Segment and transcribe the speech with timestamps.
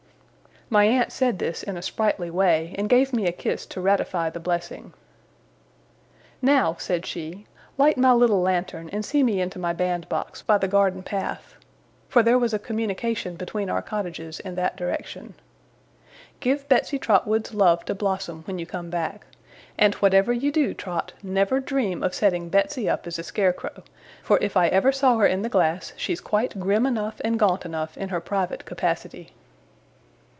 [0.73, 4.29] My aunt said this in a sprightly way, and gave me a kiss to ratify
[4.29, 4.93] the blessing.
[6.41, 7.45] 'Now,' said she,
[7.77, 11.55] 'light my little lantern, and see me into my bandbox by the garden path';
[12.07, 15.33] for there was a communication between our cottages in that direction.
[16.39, 19.25] 'Give Betsey Trotwood's love to Blossom, when you come back;
[19.77, 23.83] and whatever you do, Trot, never dream of setting Betsey up as a scarecrow,
[24.23, 27.65] for if I ever saw her in the glass, she's quite grim enough and gaunt
[27.65, 29.31] enough in her private capacity!